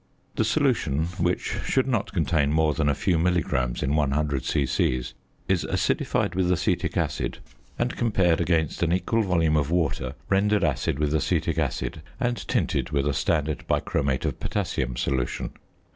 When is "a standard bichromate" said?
13.07-14.25